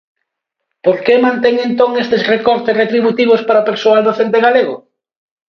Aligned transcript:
¿Por 0.85 0.97
que 1.05 1.23
mantén 1.25 1.55
entón 1.67 1.91
estes 2.03 2.23
recortes 2.33 2.77
retributivos 2.83 3.41
para 3.47 3.63
o 3.63 3.67
persoal 3.69 4.01
docente 4.07 4.37
galego? 4.45 4.75